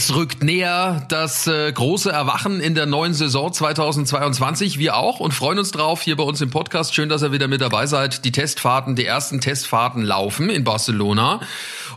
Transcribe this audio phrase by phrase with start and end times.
[0.00, 4.78] Es rückt näher das äh, große Erwachen in der neuen Saison 2022.
[4.78, 6.94] Wir auch und freuen uns drauf hier bei uns im Podcast.
[6.94, 8.24] Schön, dass ihr wieder mit dabei seid.
[8.24, 11.40] Die Testfahrten, die ersten Testfahrten laufen in Barcelona.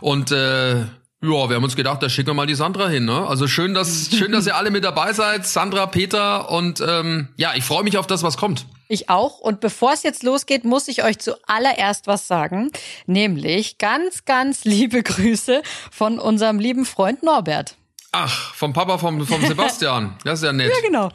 [0.00, 0.88] Und äh, ja,
[1.20, 3.04] wir haben uns gedacht, da schicken wir mal die Sandra hin.
[3.04, 3.24] Ne?
[3.24, 7.52] Also schön, dass schön, dass ihr alle mit dabei seid, Sandra, Peter und ähm, ja,
[7.54, 8.66] ich freue mich auf das, was kommt.
[8.88, 9.38] Ich auch.
[9.38, 12.72] Und bevor es jetzt losgeht, muss ich euch zuallererst was sagen.
[13.06, 15.62] Nämlich ganz, ganz liebe Grüße
[15.92, 17.76] von unserem lieben Freund Norbert.
[18.12, 20.14] Ach, vom Papa vom, vom Sebastian.
[20.24, 20.70] Das ist ja nett.
[20.70, 21.10] Ja, genau.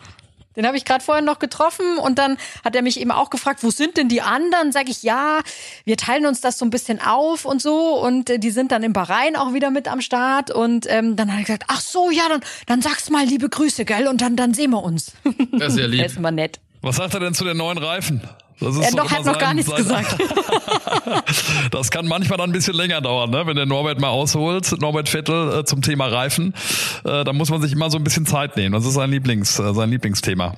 [0.55, 3.63] Den habe ich gerade vorher noch getroffen und dann hat er mich eben auch gefragt,
[3.63, 4.71] wo sind denn die anderen?
[4.71, 5.41] Sag ich, ja,
[5.85, 8.81] wir teilen uns das so ein bisschen auf und so und äh, die sind dann
[8.81, 12.09] im Bahrain auch wieder mit am Start und ähm, dann hat er gesagt, ach so,
[12.09, 14.07] ja, dann, dann sag's mal liebe Grüße, gell?
[14.07, 15.11] Und dann, dann sehen wir uns.
[15.52, 16.02] Das ist ja lieb.
[16.02, 16.59] Das ist immer nett.
[16.81, 18.22] Was sagt er denn zu den neuen Reifen?
[18.59, 20.17] Das ist er noch, hat noch gar nichts gesagt.
[21.72, 23.45] das kann manchmal dann ein bisschen länger dauern, ne?
[23.45, 26.55] wenn der Norbert mal ausholt, Norbert Vettel äh, zum Thema Reifen.
[27.03, 28.73] Äh, da muss man sich immer so ein bisschen Zeit nehmen.
[28.73, 30.55] Das ist sein Lieblings, äh, sein Lieblingsthema.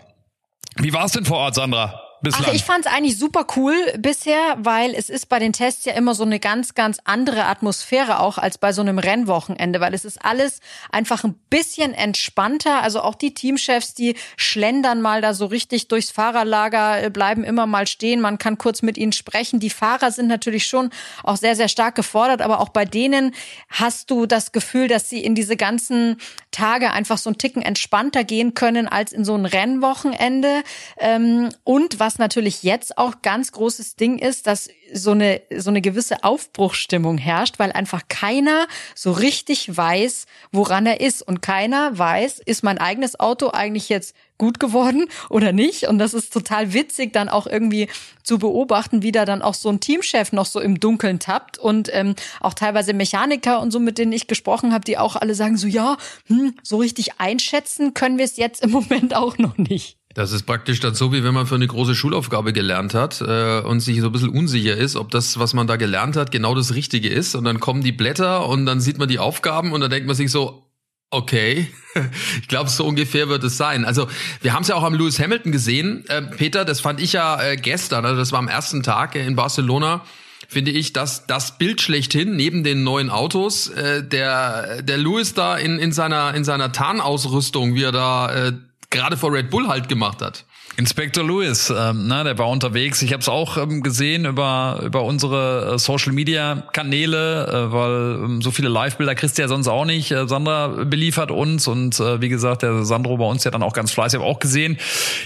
[0.77, 1.99] Wie war es denn vor Ort, Sandra?
[2.21, 2.45] Bislang.
[2.49, 5.93] Ach, ich fand es eigentlich super cool bisher, weil es ist bei den Tests ja
[5.93, 10.03] immer so eine ganz, ganz andere Atmosphäre auch als bei so einem Rennwochenende, weil es
[10.03, 10.59] ist alles
[10.91, 12.81] einfach ein bisschen entspannter.
[12.83, 17.65] Also auch die Teamchefs, die schlendern mal da so richtig durchs Fahrerlager, äh, bleiben immer
[17.67, 18.19] mal stehen.
[18.19, 19.61] Man kann kurz mit ihnen sprechen.
[19.61, 20.89] Die Fahrer sind natürlich schon
[21.23, 23.33] auch sehr, sehr stark gefordert, aber auch bei denen
[23.69, 26.17] hast du das Gefühl, dass sie in diese ganzen
[26.51, 30.63] Tage einfach so ein Ticken entspannter gehen können als in so ein Rennwochenende.
[30.97, 35.69] Ähm, und was was natürlich jetzt auch ganz großes Ding ist, dass so eine, so
[35.69, 38.65] eine gewisse Aufbruchsstimmung herrscht, weil einfach keiner
[38.95, 41.21] so richtig weiß, woran er ist.
[41.21, 45.83] Und keiner weiß, ist mein eigenes Auto eigentlich jetzt gut geworden oder nicht.
[45.83, 47.89] Und das ist total witzig, dann auch irgendwie
[48.23, 51.91] zu beobachten, wie da dann auch so ein Teamchef noch so im Dunkeln tappt und
[51.93, 55.57] ähm, auch teilweise Mechaniker und so, mit denen ich gesprochen habe, die auch alle sagen
[55.57, 59.98] so, ja, hm, so richtig einschätzen können wir es jetzt im Moment auch noch nicht.
[60.15, 63.61] Das ist praktisch dann so, wie wenn man für eine große Schulaufgabe gelernt hat äh,
[63.61, 66.55] und sich so ein bisschen unsicher ist, ob das, was man da gelernt hat, genau
[66.55, 67.35] das Richtige ist.
[67.35, 70.15] Und dann kommen die Blätter und dann sieht man die Aufgaben und dann denkt man
[70.15, 70.65] sich so,
[71.11, 71.67] okay,
[72.41, 73.85] ich glaube, so ungefähr wird es sein.
[73.85, 74.07] Also
[74.41, 76.05] wir haben es ja auch am Lewis Hamilton gesehen.
[76.07, 79.35] Äh, Peter, das fand ich ja äh, gestern, also das war am ersten Tag in
[79.35, 80.03] Barcelona
[80.47, 85.55] finde ich, dass das Bild schlechthin neben den neuen Autos, äh, der der Lewis da
[85.55, 88.53] in in seiner in seiner Tarnausrüstung, wie er da äh,
[88.89, 90.45] gerade vor Red Bull halt gemacht hat.
[90.79, 93.01] Inspector Lewis, ähm, ne, der war unterwegs.
[93.01, 98.15] Ich habe es auch ähm, gesehen über über unsere äh, Social Media Kanäle, äh, weil
[98.23, 100.11] ähm, so viele Live-Bilder kriegst du ja sonst auch nicht.
[100.11, 103.73] Äh, Sandra beliefert uns und äh, wie gesagt, der Sandro bei uns ja dann auch
[103.73, 104.77] ganz fleißig, auch gesehen.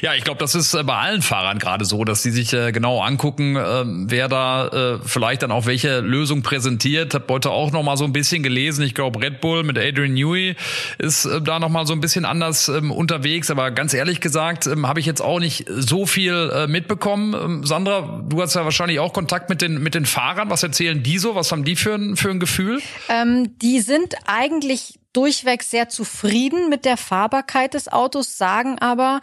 [0.01, 2.71] Ja, ich glaube, das ist äh, bei allen Fahrern gerade so, dass sie sich äh,
[2.71, 7.13] genau angucken, äh, wer da äh, vielleicht dann auch welche Lösung präsentiert.
[7.13, 8.83] Hab heute auch noch mal so ein bisschen gelesen.
[8.83, 10.55] Ich glaube, Red Bull mit Adrian Newey
[10.97, 13.51] ist äh, da noch mal so ein bisschen anders ähm, unterwegs.
[13.51, 17.33] Aber ganz ehrlich gesagt, ähm, habe ich jetzt auch nicht so viel äh, mitbekommen.
[17.33, 20.49] Ähm, Sandra, du hast ja wahrscheinlich auch Kontakt mit den, mit den Fahrern.
[20.49, 21.35] Was erzählen die so?
[21.35, 22.81] Was haben die für ein, für ein Gefühl?
[23.09, 29.21] Ähm, die sind eigentlich durchweg sehr zufrieden mit der Fahrbarkeit des Autos, sagen aber,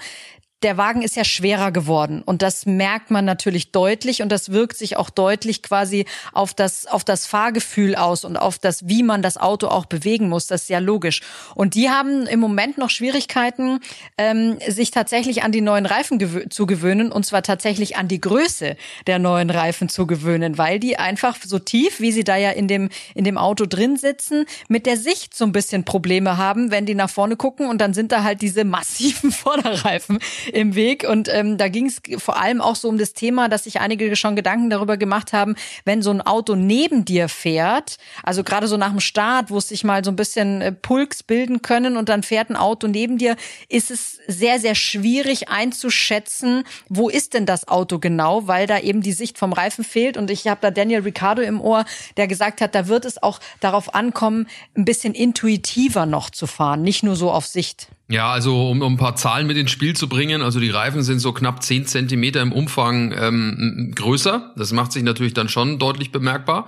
[0.62, 2.22] der Wagen ist ja schwerer geworden.
[2.22, 4.22] Und das merkt man natürlich deutlich.
[4.22, 8.58] Und das wirkt sich auch deutlich quasi auf das auf das Fahrgefühl aus und auf
[8.58, 10.46] das wie man das Auto auch bewegen muss.
[10.46, 11.22] Das ist ja logisch.
[11.54, 13.80] Und die haben im Moment noch Schwierigkeiten
[14.18, 17.10] ähm, sich tatsächlich an die neuen Reifen zu gewöhnen.
[17.10, 18.76] Und zwar tatsächlich an die Größe
[19.06, 20.58] der neuen Reifen zu gewöhnen.
[20.58, 23.96] Weil die einfach so tief wie sie da ja in dem in dem Auto drin
[23.96, 27.68] sitzen mit der Sicht so ein bisschen Probleme haben wenn die nach vorne gucken.
[27.68, 30.18] Und dann sind da halt diese massiven Vorderreifen
[30.50, 31.06] im Weg.
[31.08, 34.14] Und ähm, da ging es vor allem auch so um das Thema, dass sich einige
[34.16, 38.76] schon Gedanken darüber gemacht haben, wenn so ein Auto neben dir fährt, also gerade so
[38.76, 42.22] nach dem Start, wo sich mal so ein bisschen äh, Pulks bilden können und dann
[42.22, 43.36] fährt ein Auto neben dir,
[43.68, 49.02] ist es sehr, sehr schwierig einzuschätzen, wo ist denn das Auto genau, weil da eben
[49.02, 50.16] die Sicht vom Reifen fehlt.
[50.16, 51.84] Und ich habe da Daniel Ricciardo im Ohr,
[52.16, 56.82] der gesagt hat, da wird es auch darauf ankommen, ein bisschen intuitiver noch zu fahren,
[56.82, 57.88] nicht nur so auf Sicht.
[58.10, 61.04] Ja, also um, um ein paar Zahlen mit ins Spiel zu bringen, also die Reifen
[61.04, 64.52] sind so knapp zehn Zentimeter im Umfang ähm, größer.
[64.56, 66.66] Das macht sich natürlich dann schon deutlich bemerkbar.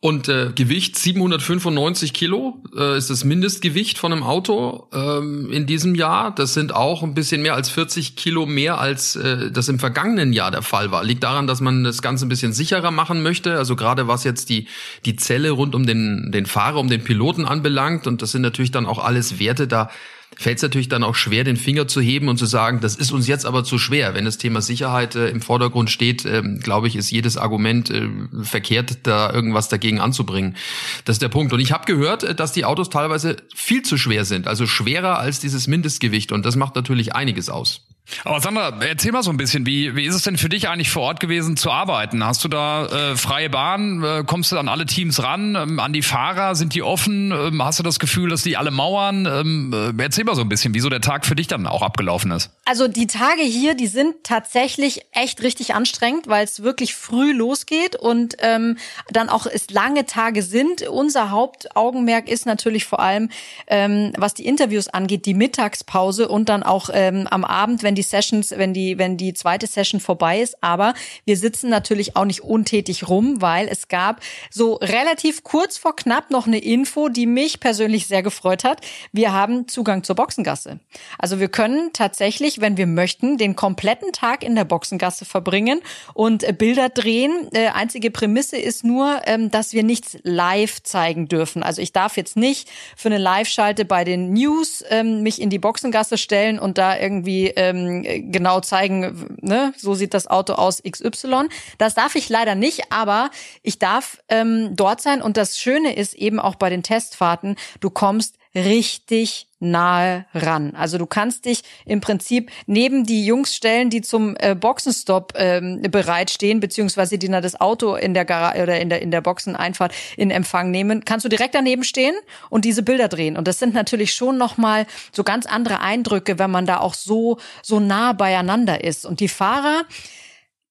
[0.00, 5.94] Und äh, Gewicht 795 Kilo äh, ist das Mindestgewicht von einem Auto ähm, in diesem
[5.94, 6.34] Jahr.
[6.34, 10.32] Das sind auch ein bisschen mehr als 40 Kilo mehr, als äh, das im vergangenen
[10.32, 11.04] Jahr der Fall war.
[11.04, 13.56] Liegt daran, dass man das Ganze ein bisschen sicherer machen möchte.
[13.56, 14.66] Also gerade was jetzt die,
[15.06, 18.06] die Zelle rund um den, den Fahrer, um den Piloten anbelangt.
[18.06, 19.88] Und das sind natürlich dann auch alles Werte, da
[20.36, 23.12] fällt es natürlich dann auch schwer, den Finger zu heben und zu sagen, das ist
[23.12, 24.14] uns jetzt aber zu schwer.
[24.14, 28.08] Wenn das Thema Sicherheit äh, im Vordergrund steht, äh, glaube ich, ist jedes Argument äh,
[28.42, 30.56] verkehrt, da irgendwas dagegen anzubringen.
[31.04, 31.52] Das ist der Punkt.
[31.52, 35.18] Und ich habe gehört, äh, dass die Autos teilweise viel zu schwer sind, also schwerer
[35.18, 36.32] als dieses Mindestgewicht.
[36.32, 37.86] Und das macht natürlich einiges aus.
[38.24, 40.90] Aber Sandra, erzähl mal so ein bisschen, wie, wie ist es denn für dich eigentlich
[40.90, 42.24] vor Ort gewesen zu arbeiten?
[42.24, 44.02] Hast du da äh, freie Bahn?
[44.04, 45.54] Äh, kommst du an alle Teams ran?
[45.54, 46.54] Ähm, an die Fahrer?
[46.54, 47.32] Sind die offen?
[47.32, 49.26] Ähm, hast du das Gefühl, dass die alle mauern?
[49.26, 52.30] Ähm, äh, erzähl mal so ein bisschen, wieso der Tag für dich dann auch abgelaufen
[52.30, 52.50] ist.
[52.66, 57.96] Also die Tage hier, die sind tatsächlich echt richtig anstrengend, weil es wirklich früh losgeht
[57.96, 58.76] und ähm,
[59.10, 60.82] dann auch es lange Tage sind.
[60.82, 63.30] Unser Hauptaugenmerk ist natürlich vor allem,
[63.66, 67.96] ähm, was die Interviews angeht, die Mittagspause und dann auch ähm, am Abend, wenn wenn
[67.96, 70.56] die Sessions, wenn die, wenn die zweite Session vorbei ist.
[70.64, 70.94] Aber
[71.24, 74.20] wir sitzen natürlich auch nicht untätig rum, weil es gab
[74.50, 78.80] so relativ kurz vor knapp noch eine Info, die mich persönlich sehr gefreut hat.
[79.12, 80.80] Wir haben Zugang zur Boxengasse.
[81.20, 85.80] Also wir können tatsächlich, wenn wir möchten, den kompletten Tag in der Boxengasse verbringen
[86.14, 87.48] und äh, Bilder drehen.
[87.52, 91.62] Äh, einzige Prämisse ist nur, ähm, dass wir nichts live zeigen dürfen.
[91.62, 95.60] Also ich darf jetzt nicht für eine Live-Schalte bei den News ähm, mich in die
[95.60, 100.82] Boxengasse stellen und da irgendwie ähm, ähm, genau zeigen, ne, so sieht das Auto aus
[100.82, 101.48] XY.
[101.78, 103.30] Das darf ich leider nicht, aber
[103.62, 105.22] ich darf ähm, dort sein.
[105.22, 110.74] Und das Schöne ist eben auch bei den Testfahrten, du kommst richtig nahe ran.
[110.76, 115.82] Also du kannst dich im Prinzip neben die Jungs stellen, die zum äh, Boxenstopp ähm,
[115.90, 119.94] bereitstehen, beziehungsweise die dann das Auto in der Garage oder in der in der Boxeneinfahrt
[120.16, 122.14] in Empfang nehmen, kannst du direkt daneben stehen
[122.50, 123.36] und diese Bilder drehen.
[123.36, 126.94] Und das sind natürlich schon noch mal so ganz andere Eindrücke, wenn man da auch
[126.94, 129.06] so so nah beieinander ist.
[129.06, 129.84] Und die Fahrer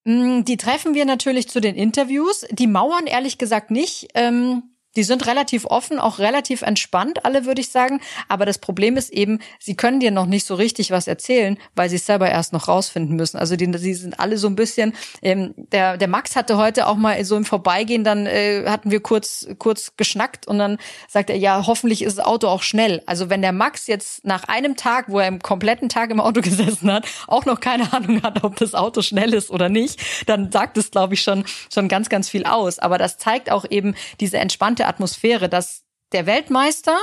[0.05, 2.45] mh, die treffen wir natürlich zu den Interviews.
[2.51, 4.09] Die mauern ehrlich gesagt nicht.
[4.13, 8.01] Ähm, die sind relativ offen, auch relativ entspannt, alle würde ich sagen.
[8.27, 11.89] Aber das Problem ist eben, sie können dir noch nicht so richtig was erzählen, weil
[11.89, 13.37] sie es selber erst noch rausfinden müssen.
[13.37, 14.93] Also die, die sind alle so ein bisschen.
[15.21, 19.01] Ähm, der, der Max hatte heute auch mal so im Vorbeigehen, dann äh, hatten wir
[19.01, 23.01] kurz kurz geschnackt und dann sagt er, ja, hoffentlich ist das Auto auch schnell.
[23.05, 26.41] Also wenn der Max jetzt nach einem Tag, wo er im kompletten Tag im Auto
[26.43, 30.51] gesessen hat, auch noch keine Ahnung hat, ob das Auto schnell ist oder nicht, dann
[30.51, 32.79] sagt es, glaube ich, schon schon ganz ganz viel aus.
[32.79, 36.97] Aber das zeigt auch eben diese entspannte gute Atmosphäre, dass der Weltmeister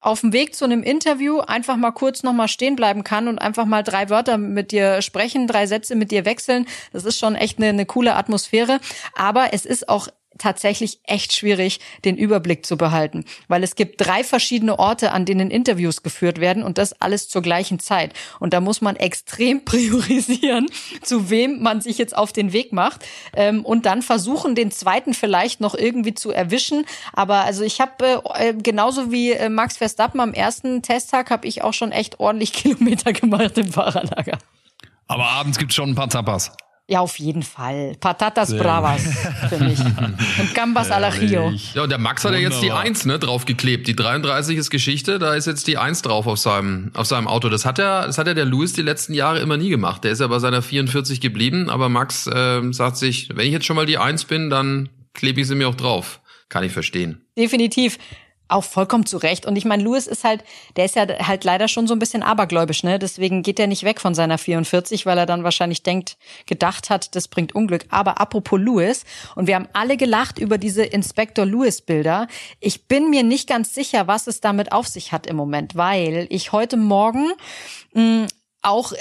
[0.00, 3.38] auf dem Weg zu einem Interview einfach mal kurz noch mal stehen bleiben kann und
[3.38, 6.66] einfach mal drei Wörter mit dir sprechen, drei Sätze mit dir wechseln.
[6.92, 8.80] Das ist schon echt eine, eine coole Atmosphäre.
[9.14, 10.08] Aber es ist auch
[10.38, 15.50] tatsächlich echt schwierig, den Überblick zu behalten, weil es gibt drei verschiedene Orte, an denen
[15.50, 18.12] Interviews geführt werden und das alles zur gleichen Zeit.
[18.40, 20.66] Und da muss man extrem priorisieren,
[21.02, 23.04] zu wem man sich jetzt auf den Weg macht
[23.34, 26.84] ähm, und dann versuchen, den zweiten vielleicht noch irgendwie zu erwischen.
[27.12, 31.62] Aber also ich habe äh, genauso wie äh, Max Verstappen am ersten Testtag habe ich
[31.62, 34.38] auch schon echt ordentlich Kilometer gemacht im Fahrerlager.
[35.08, 36.52] Aber abends gibt's schon ein paar Tapas.
[36.88, 37.96] Ja, auf jeden Fall.
[37.98, 39.02] Patatas Sehr Bravas
[39.48, 39.80] für mich.
[40.38, 41.52] Und Gambas al Rio.
[41.74, 43.88] Ja, und der Max hat ja jetzt die 1 ne, draufgeklebt.
[43.88, 47.48] Die 33 ist Geschichte, da ist jetzt die 1 drauf auf seinem, auf seinem Auto.
[47.48, 50.04] Das hat ja, das hat ja der Louis die letzten Jahre immer nie gemacht.
[50.04, 53.66] Der ist ja bei seiner 44 geblieben, aber Max äh, sagt sich, wenn ich jetzt
[53.66, 56.20] schon mal die 1 bin, dann klebe ich sie mir auch drauf.
[56.48, 57.26] Kann ich verstehen.
[57.36, 57.98] Definitiv.
[58.48, 59.44] Auch vollkommen zu Recht.
[59.46, 60.44] Und ich meine, Louis ist halt,
[60.76, 62.98] der ist ja halt leider schon so ein bisschen abergläubisch, ne?
[62.98, 67.16] Deswegen geht er nicht weg von seiner 44, weil er dann wahrscheinlich denkt, gedacht hat,
[67.16, 67.86] das bringt Unglück.
[67.88, 72.28] Aber apropos Louis, und wir haben alle gelacht über diese Inspector Louis Bilder.
[72.60, 76.26] Ich bin mir nicht ganz sicher, was es damit auf sich hat im Moment, weil
[76.30, 77.32] ich heute Morgen
[77.94, 78.26] mh,
[78.62, 78.92] auch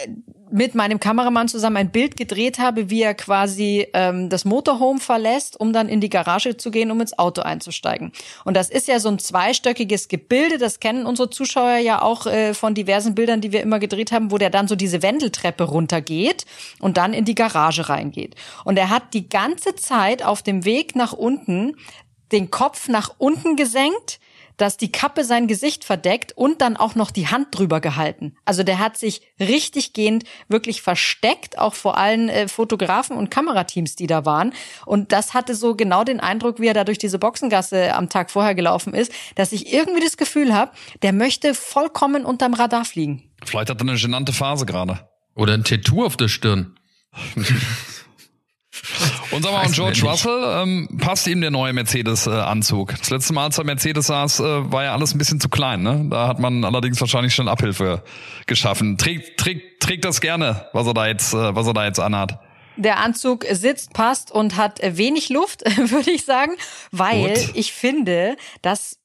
[0.55, 5.59] mit meinem Kameramann zusammen ein Bild gedreht habe, wie er quasi ähm, das Motorhome verlässt,
[5.59, 8.13] um dann in die Garage zu gehen, um ins Auto einzusteigen.
[8.45, 12.53] Und das ist ja so ein zweistöckiges Gebilde, das kennen unsere Zuschauer ja auch äh,
[12.53, 16.45] von diversen Bildern, die wir immer gedreht haben, wo der dann so diese Wendeltreppe runtergeht
[16.79, 18.35] und dann in die Garage reingeht.
[18.63, 21.75] Und er hat die ganze Zeit auf dem Weg nach unten
[22.31, 24.19] den Kopf nach unten gesenkt,
[24.57, 28.35] dass die Kappe sein Gesicht verdeckt und dann auch noch die Hand drüber gehalten.
[28.45, 33.95] Also der hat sich richtig gehend wirklich versteckt, auch vor allen äh, Fotografen und Kamerateams,
[33.95, 34.53] die da waren.
[34.85, 38.31] Und das hatte so genau den Eindruck, wie er da durch diese Boxengasse am Tag
[38.31, 40.71] vorher gelaufen ist, dass ich irgendwie das Gefühl habe,
[41.01, 43.31] der möchte vollkommen unterm Radar fliegen.
[43.43, 45.07] Vielleicht hat er eine genannte Phase gerade.
[45.35, 46.79] Oder ein Tattoo auf der Stirn.
[49.32, 52.96] Und sag mal, und George Russell, ähm, passt ihm der neue Mercedes-Anzug?
[52.98, 55.82] das letzte Mal, als er Mercedes saß, äh, war ja alles ein bisschen zu klein.
[55.82, 56.08] Ne?
[56.10, 58.03] Da hat man allerdings wahrscheinlich schon Abhilfe
[58.46, 58.98] geschaffen.
[58.98, 62.39] Trägt, trägt, trägt das gerne, was er da jetzt, äh, was er da jetzt anhat.
[62.77, 66.53] Der Anzug sitzt, passt und hat wenig Luft, würde ich sagen,
[66.91, 67.51] weil Gut.
[67.53, 69.00] ich finde, dass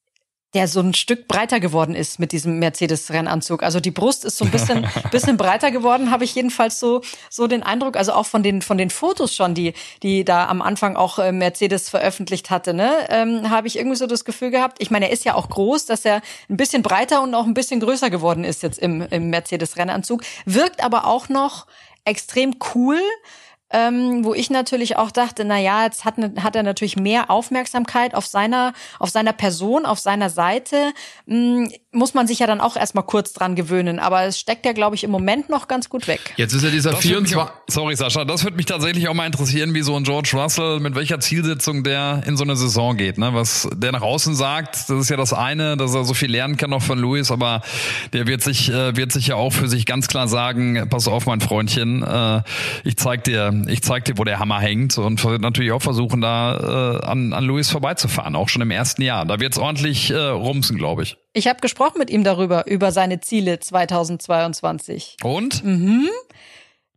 [0.55, 3.63] der so ein Stück breiter geworden ist mit diesem Mercedes-Rennanzug.
[3.63, 7.47] Also die Brust ist so ein bisschen, bisschen breiter geworden, habe ich jedenfalls so, so
[7.47, 7.97] den Eindruck.
[7.97, 11.31] Also auch von den, von den Fotos schon, die, die da am Anfang auch äh,
[11.31, 14.79] Mercedes veröffentlicht hatte, ne, ähm, habe ich irgendwie so das Gefühl gehabt.
[14.81, 17.55] Ich meine, er ist ja auch groß, dass er ein bisschen breiter und auch ein
[17.55, 20.23] bisschen größer geworden ist jetzt im, im Mercedes-Rennanzug.
[20.47, 21.67] Wirkt aber auch noch
[22.05, 22.99] extrem cool
[23.71, 27.31] ähm, wo ich natürlich auch dachte, na ja, jetzt hat, ne, hat er natürlich mehr
[27.31, 30.93] Aufmerksamkeit auf seiner, auf seiner Person, auf seiner Seite.
[31.27, 33.99] Hm, muss man sich ja dann auch erstmal kurz dran gewöhnen.
[33.99, 36.21] Aber es steckt ja, glaube ich, im Moment noch ganz gut weg.
[36.37, 37.37] Jetzt ist ja dieser 24.
[37.37, 40.79] Auch, sorry, Sascha, das würde mich tatsächlich auch mal interessieren, wie so ein George Russell,
[40.81, 43.19] mit welcher Zielsetzung der in so eine Saison geht.
[43.19, 43.35] Ne?
[43.35, 46.57] Was der nach außen sagt, das ist ja das eine, dass er so viel lernen
[46.57, 47.63] kann noch von Lewis, aber
[48.13, 51.27] der wird sich, äh, wird sich ja auch für sich ganz klar sagen, pass auf,
[51.27, 52.43] mein Freundchen, äh,
[52.85, 57.01] ich zeig dir, ich zeig dir, wo der Hammer hängt und natürlich auch versuchen, da
[57.03, 59.25] äh, an, an Lewis vorbeizufahren, auch schon im ersten Jahr.
[59.25, 61.17] Da wird's ordentlich äh, rumsen, glaube ich.
[61.33, 65.17] Ich habe gesprochen mit ihm darüber, über seine Ziele 2022.
[65.23, 65.65] Und?
[65.65, 66.09] Mhm.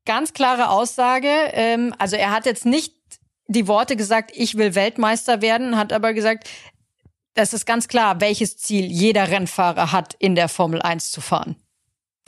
[0.05, 1.29] Ganz klare Aussage.
[1.53, 2.93] Ähm, also er hat jetzt nicht
[3.47, 6.49] die Worte gesagt, ich will Weltmeister werden, hat aber gesagt,
[7.35, 11.55] das ist ganz klar, welches Ziel jeder Rennfahrer hat, in der Formel 1 zu fahren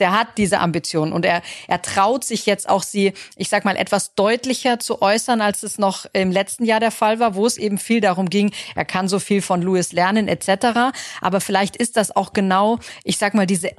[0.00, 3.76] der hat diese Ambition und er, er traut sich jetzt auch sie, ich sag mal,
[3.76, 7.56] etwas deutlicher zu äußern, als es noch im letzten Jahr der Fall war, wo es
[7.56, 10.92] eben viel darum ging, er kann so viel von Lewis lernen etc.
[11.20, 13.70] Aber vielleicht ist das auch genau, ich sag mal, diese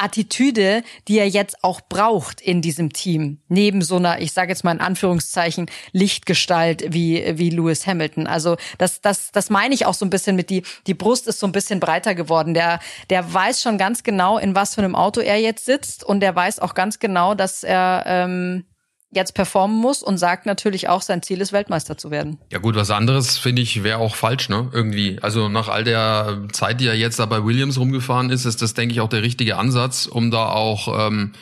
[0.00, 4.64] Attitüde, die er jetzt auch braucht in diesem Team, neben so einer, ich sage jetzt
[4.64, 8.26] mal in Anführungszeichen, Lichtgestalt wie wie Lewis Hamilton.
[8.26, 11.40] Also das das das meine ich auch so ein bisschen mit die die Brust ist
[11.40, 12.54] so ein bisschen breiter geworden.
[12.54, 12.80] Der
[13.10, 16.34] der weiß schon ganz genau, in was für einem Auto er jetzt sitzt und der
[16.34, 18.64] weiß auch ganz genau, dass er ähm,
[19.12, 22.38] jetzt performen muss und sagt natürlich auch, sein Ziel ist, Weltmeister zu werden.
[22.50, 24.70] Ja gut, was anderes finde ich wäre auch falsch, ne?
[24.72, 25.18] Irgendwie.
[25.20, 28.74] Also nach all der Zeit, die er jetzt da bei Williams rumgefahren ist, ist das,
[28.74, 31.32] denke ich, auch der richtige Ansatz, um da auch ähm,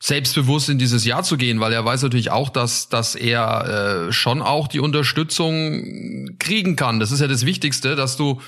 [0.00, 4.12] selbstbewusst in dieses Jahr zu gehen, weil er weiß natürlich auch, dass, dass er äh,
[4.12, 7.00] schon auch die Unterstützung kriegen kann.
[7.00, 8.40] Das ist ja das Wichtigste, dass du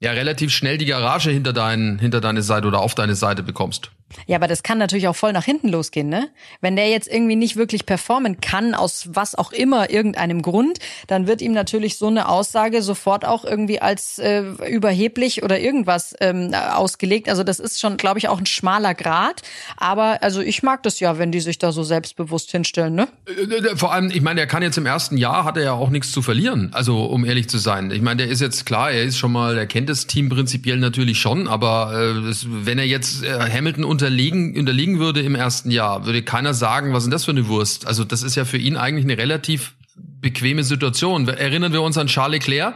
[0.00, 3.90] ja relativ schnell die Garage hinter, dein, hinter deine Seite oder auf deine Seite bekommst.
[4.26, 6.28] Ja, aber das kann natürlich auch voll nach hinten losgehen, ne?
[6.60, 11.26] Wenn der jetzt irgendwie nicht wirklich performen kann, aus was auch immer, irgendeinem Grund, dann
[11.26, 16.54] wird ihm natürlich so eine Aussage sofort auch irgendwie als äh, überheblich oder irgendwas ähm,
[16.54, 17.28] ausgelegt.
[17.28, 19.42] Also das ist schon, glaube ich, auch ein schmaler Grad.
[19.76, 23.08] Aber also ich mag das ja, wenn die sich da so selbstbewusst hinstellen, ne?
[23.26, 25.72] Äh, äh, vor allem, ich meine, er kann jetzt im ersten Jahr, hat er ja
[25.72, 26.70] auch nichts zu verlieren.
[26.72, 27.90] Also um ehrlich zu sein.
[27.90, 30.78] Ich meine, der ist jetzt klar, er ist schon mal, er kennt das Team prinzipiell
[30.78, 35.70] natürlich schon, aber äh, wenn er jetzt äh, Hamilton unter unterlegen, unterliegen würde im ersten
[35.70, 37.86] Jahr, würde keiner sagen, was ist denn das für eine Wurst?
[37.86, 41.26] Also das ist ja für ihn eigentlich eine relativ bequeme Situation.
[41.28, 42.74] Erinnern wir uns an Charles Leclerc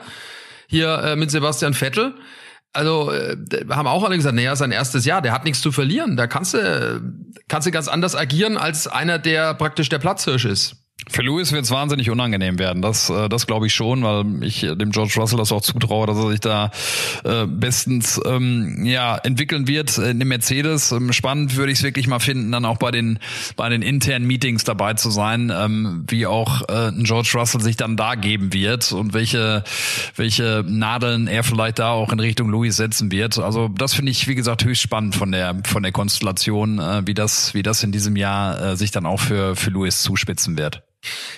[0.67, 2.15] hier äh, mit Sebastian Vettel.
[2.73, 3.37] Also äh,
[3.71, 6.17] haben auch alle gesagt, naja, sein erstes Jahr, der hat nichts zu verlieren.
[6.17, 7.03] Da kannst du,
[7.49, 10.77] kannst du ganz anders agieren als einer, der praktisch der Platzhirsch ist.
[11.11, 12.83] Für Lewis wird es wahnsinnig unangenehm werden.
[12.83, 16.19] Das, äh, das glaube ich schon, weil ich dem George Russell das auch zutraue, dass
[16.19, 16.71] er sich da
[17.25, 20.93] äh, bestens ähm, ja entwickeln wird in dem Mercedes.
[20.93, 23.19] Ähm, spannend würde ich es wirklich mal finden, dann auch bei den
[23.57, 27.97] bei den internen Meetings dabei zu sein, ähm, wie auch äh, George Russell sich dann
[27.97, 29.65] da geben wird und welche
[30.17, 33.39] welche Nadeln er vielleicht da auch in Richtung Lewis setzen wird.
[33.39, 37.15] Also das finde ich wie gesagt höchst spannend von der von der Konstellation, äh, wie
[37.15, 40.83] das wie das in diesem Jahr äh, sich dann auch für für Lewis zuspitzen wird.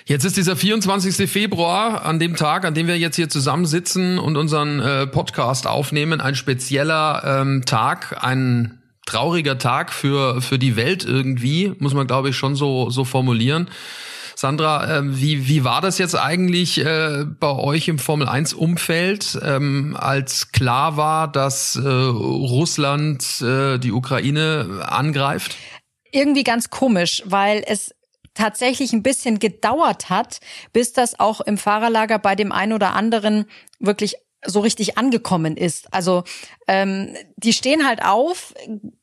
[0.07, 1.31] Jetzt ist dieser 24.
[1.31, 6.21] Februar, an dem Tag, an dem wir jetzt hier zusammensitzen und unseren äh, Podcast aufnehmen,
[6.21, 12.31] ein spezieller ähm, Tag, ein trauriger Tag für, für die Welt irgendwie, muss man glaube
[12.31, 13.69] ich schon so, so formulieren.
[14.35, 19.39] Sandra, äh, wie, wie war das jetzt eigentlich äh, bei euch im Formel 1 Umfeld,
[19.45, 25.57] ähm, als klar war, dass äh, Russland äh, die Ukraine angreift?
[26.11, 27.95] Irgendwie ganz komisch, weil es
[28.41, 30.41] tatsächlich ein bisschen gedauert hat,
[30.73, 33.45] bis das auch im Fahrerlager bei dem einen oder anderen
[33.79, 35.93] wirklich so richtig angekommen ist.
[35.93, 36.25] Also
[36.67, 38.55] ähm, die stehen halt auf,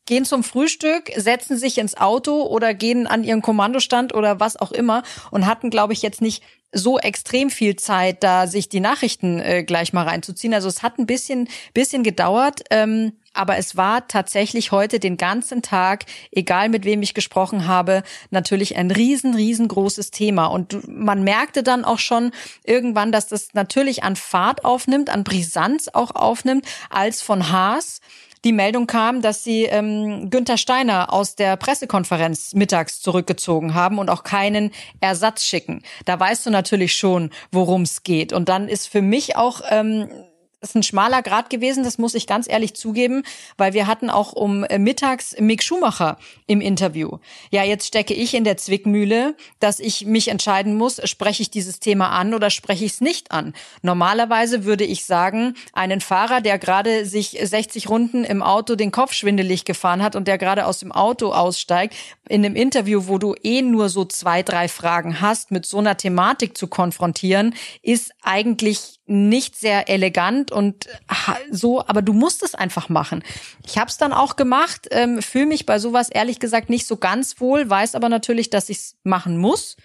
[0.05, 4.71] gehen zum Frühstück, setzen sich ins Auto oder gehen an ihren Kommandostand oder was auch
[4.71, 6.41] immer und hatten, glaube ich, jetzt nicht
[6.77, 10.53] so extrem viel Zeit, da sich die Nachrichten äh, gleich mal reinzuziehen.
[10.53, 12.61] Also es hat ein bisschen, bisschen gedauert.
[12.69, 18.01] Ähm, aber es war tatsächlich heute den ganzen Tag, egal mit wem ich gesprochen habe,
[18.31, 20.47] natürlich ein riesen, riesengroßes Thema.
[20.47, 22.31] Und man merkte dann auch schon
[22.63, 28.01] irgendwann, dass das natürlich an Fahrt aufnimmt, an Brisanz auch aufnimmt, als von Haas
[28.47, 34.09] die Meldung kam, dass sie ähm, Günther Steiner aus der Pressekonferenz mittags zurückgezogen haben und
[34.09, 35.83] auch keinen Ersatz schicken.
[36.05, 38.31] Da weißt du natürlich schon, worum es geht.
[38.31, 40.07] Und dann ist für mich auch ähm,
[40.61, 43.23] ist ein schmaler Grad gewesen, das muss ich ganz ehrlich zugeben,
[43.57, 47.19] weil wir hatten auch um äh, mittags Mick Schumacher im Interview.
[47.51, 51.79] Ja, jetzt stecke ich in der Zwickmühle, dass ich mich entscheiden muss, spreche ich dieses
[51.79, 53.53] Thema an oder spreche ich es nicht an.
[53.83, 59.13] Normalerweise würde ich sagen, einen Fahrer, der gerade sich 60 Runden im Auto den Kopf
[59.13, 61.95] schwindelig gefahren hat und der gerade aus dem Auto aussteigt,
[62.27, 65.97] in einem Interview, wo du eh nur so zwei, drei Fragen hast, mit so einer
[65.97, 70.87] Thematik zu konfrontieren, ist eigentlich nicht sehr elegant und
[71.51, 73.23] so, aber du musst es einfach machen.
[73.65, 76.97] Ich habe es dann auch gemacht, ähm, fühle mich bei sowas ehrlich gesagt nicht so
[76.97, 79.77] ganz wohl, weiß aber natürlich, dass ich es machen muss,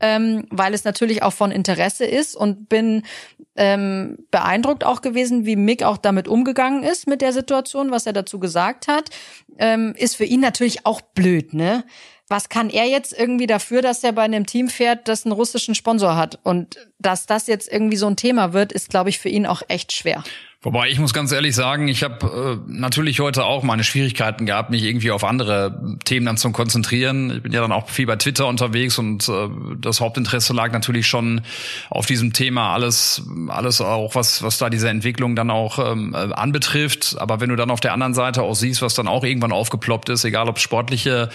[0.00, 3.02] ähm, weil es natürlich auch von Interesse ist und bin
[3.56, 8.12] ähm, beeindruckt auch gewesen, wie Mick auch damit umgegangen ist mit der Situation, was er
[8.12, 9.08] dazu gesagt hat.
[9.58, 11.84] Ähm, ist für ihn natürlich auch blöd, ne?
[12.28, 15.74] Was kann er jetzt irgendwie dafür, dass er bei einem Team fährt, das einen russischen
[15.74, 16.38] Sponsor hat?
[16.42, 19.62] Und dass das jetzt irgendwie so ein Thema wird, ist, glaube ich, für ihn auch
[19.68, 20.24] echt schwer.
[20.66, 24.70] Wobei ich muss ganz ehrlich sagen, ich habe äh, natürlich heute auch meine Schwierigkeiten gehabt,
[24.70, 27.30] mich irgendwie auf andere Themen dann zu konzentrieren.
[27.36, 29.48] Ich bin ja dann auch viel bei Twitter unterwegs und äh,
[29.80, 31.42] das Hauptinteresse lag natürlich schon
[31.88, 36.32] auf diesem Thema alles, alles auch was was da diese Entwicklung dann auch ähm, äh,
[36.34, 37.14] anbetrifft.
[37.16, 40.08] Aber wenn du dann auf der anderen Seite auch siehst, was dann auch irgendwann aufgeploppt
[40.08, 41.28] ist, egal ob sportliche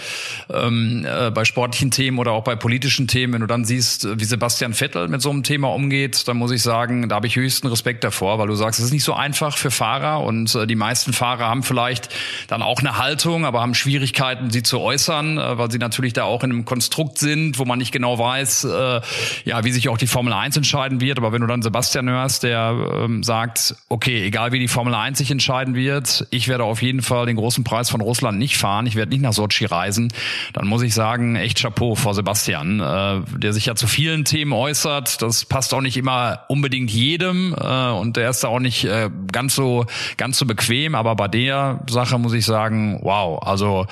[0.52, 4.24] ähm, äh, bei sportlichen Themen oder auch bei politischen Themen, wenn du dann siehst, wie
[4.24, 7.68] Sebastian Vettel mit so einem Thema umgeht, dann muss ich sagen, da habe ich höchsten
[7.68, 10.74] Respekt davor, weil du sagst, es ist nicht so einfach für Fahrer und äh, die
[10.74, 12.08] meisten Fahrer haben vielleicht
[12.48, 16.24] dann auch eine Haltung, aber haben Schwierigkeiten, sie zu äußern, äh, weil sie natürlich da
[16.24, 19.00] auch in einem Konstrukt sind, wo man nicht genau weiß, äh,
[19.44, 21.18] ja, wie sich auch die Formel 1 entscheiden wird.
[21.18, 25.18] Aber wenn du dann Sebastian hörst, der ähm, sagt, okay, egal wie die Formel 1
[25.18, 28.86] sich entscheiden wird, ich werde auf jeden Fall den großen Preis von Russland nicht fahren,
[28.86, 30.12] ich werde nicht nach Sochi reisen,
[30.52, 34.52] dann muss ich sagen, echt Chapeau vor Sebastian, äh, der sich ja zu vielen Themen
[34.52, 35.22] äußert.
[35.22, 39.10] Das passt auch nicht immer unbedingt jedem äh, und der ist da auch nicht äh,
[39.30, 43.86] ganz so, ganz so bequem, aber bei der Sache muss ich sagen, wow, also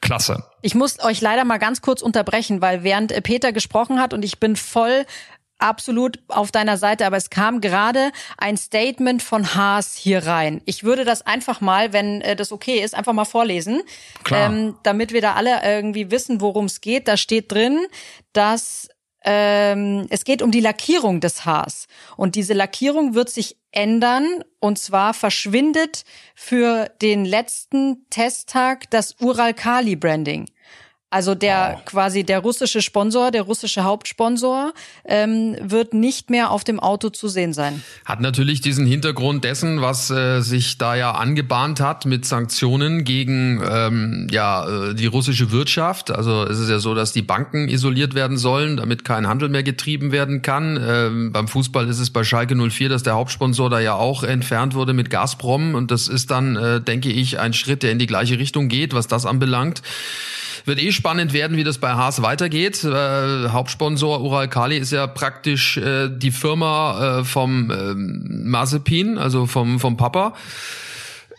[0.00, 0.44] klasse.
[0.62, 4.40] Ich muss euch leider mal ganz kurz unterbrechen, weil während Peter gesprochen hat und ich
[4.40, 5.04] bin voll
[5.58, 10.60] absolut auf deiner Seite, aber es kam gerade ein Statement von Haas hier rein.
[10.66, 13.82] Ich würde das einfach mal, wenn äh, das okay ist, einfach mal vorlesen,
[14.30, 17.08] ähm, damit wir da alle irgendwie wissen, worum es geht.
[17.08, 17.86] Da steht drin,
[18.32, 18.88] dass
[19.24, 21.86] ähm, es geht um die Lackierung des Haars.
[22.16, 24.44] Und diese Lackierung wird sich ändern.
[24.60, 30.46] Und zwar verschwindet für den letzten Testtag das Ural-Kali-Branding.
[31.14, 31.84] Also der wow.
[31.84, 34.72] quasi der russische Sponsor, der russische Hauptsponsor,
[35.04, 37.84] ähm, wird nicht mehr auf dem Auto zu sehen sein.
[38.04, 43.62] Hat natürlich diesen Hintergrund dessen, was äh, sich da ja angebahnt hat mit Sanktionen gegen
[43.64, 46.10] ähm, ja äh, die russische Wirtschaft.
[46.10, 49.62] Also es ist ja so, dass die Banken isoliert werden sollen, damit kein Handel mehr
[49.62, 50.82] getrieben werden kann.
[50.84, 54.74] Ähm, beim Fußball ist es bei Schalke 04, dass der Hauptsponsor da ja auch entfernt
[54.74, 58.06] wurde mit Gazprom und das ist dann, äh, denke ich, ein Schritt, der in die
[58.06, 59.80] gleiche Richtung geht, was das anbelangt.
[60.64, 62.84] Wird eh spannend werden, wie das bei Haas weitergeht.
[62.84, 69.46] Äh, Hauptsponsor Ural Kali ist ja praktisch äh, die Firma äh, vom äh, Mazepin, also
[69.46, 70.34] vom, vom Papa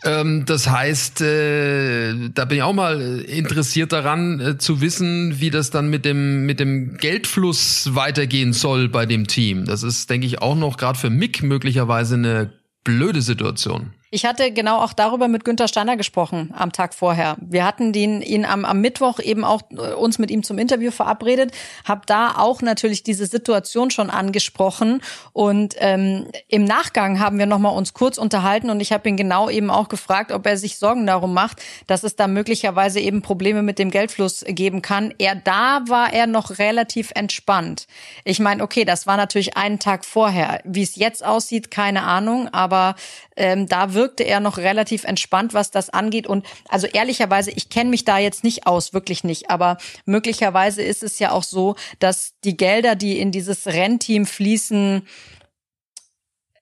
[0.04, 5.50] ähm, das heißt, äh, da bin ich auch mal interessiert daran äh, zu wissen, wie
[5.50, 9.64] das dann mit dem mit dem Geldfluss weitergehen soll bei dem Team.
[9.64, 12.52] Das ist, denke ich, auch noch gerade für Mick möglicherweise eine
[12.84, 13.92] blöde Situation.
[14.16, 17.36] Ich hatte genau auch darüber mit Günter Steiner gesprochen am Tag vorher.
[17.38, 20.90] Wir hatten den, ihn am, am Mittwoch eben auch äh, uns mit ihm zum Interview
[20.90, 21.52] verabredet,
[21.84, 25.02] habe da auch natürlich diese Situation schon angesprochen
[25.34, 29.18] und ähm, im Nachgang haben wir noch mal uns kurz unterhalten und ich habe ihn
[29.18, 33.20] genau eben auch gefragt, ob er sich Sorgen darum macht, dass es da möglicherweise eben
[33.20, 35.12] Probleme mit dem Geldfluss geben kann.
[35.18, 37.86] Er da war er noch relativ entspannt.
[38.24, 40.62] Ich meine, okay, das war natürlich einen Tag vorher.
[40.64, 42.94] Wie es jetzt aussieht, keine Ahnung, aber
[43.36, 46.28] ähm, da wirkte er noch relativ entspannt, was das angeht.
[46.28, 49.50] Und also ehrlicherweise, ich kenne mich da jetzt nicht aus, wirklich nicht.
[49.50, 55.04] Aber möglicherweise ist es ja auch so, dass die Gelder, die in dieses Rennteam fließen,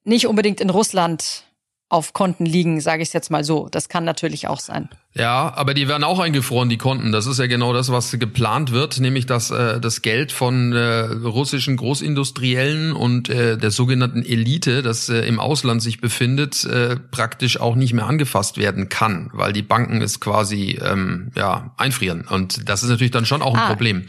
[0.04, 1.44] nicht unbedingt in Russland
[1.88, 3.68] auf Konten liegen, sage ich jetzt mal so.
[3.70, 4.88] Das kann natürlich auch sein.
[5.12, 7.12] Ja, aber die werden auch eingefroren, die Konten.
[7.12, 11.01] Das ist ja genau das, was geplant wird, nämlich dass äh, das Geld von äh,
[11.25, 17.61] russischen Großindustriellen und äh, der sogenannten Elite, das äh, im Ausland sich befindet, äh, praktisch
[17.61, 22.27] auch nicht mehr angefasst werden kann, weil die Banken es quasi ähm, ja einfrieren.
[22.27, 23.68] Und das ist natürlich dann schon auch ein ah.
[23.68, 24.07] Problem.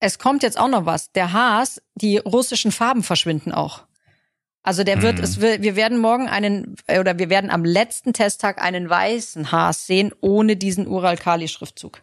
[0.00, 1.12] Es kommt jetzt auch noch was.
[1.12, 3.84] Der Haas, die russischen Farben verschwinden auch.
[4.62, 5.24] Also der wird, mhm.
[5.24, 9.50] es will, wir werden morgen einen, äh, oder wir werden am letzten Testtag einen weißen
[9.50, 12.00] Haas sehen, ohne diesen Ural-Kali-Schriftzug.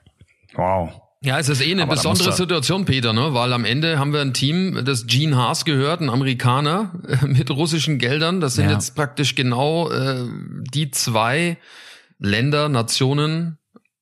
[0.55, 0.91] Wow.
[1.21, 3.33] Ja, es ist eh eine Aber besondere Situation, Peter, ne?
[3.33, 6.93] weil am Ende haben wir ein Team, das Gene Haas gehört, ein Amerikaner
[7.25, 8.39] mit russischen Geldern.
[8.39, 8.71] Das sind ja.
[8.71, 10.25] jetzt praktisch genau äh,
[10.73, 11.57] die zwei
[12.19, 13.57] Länder, Nationen,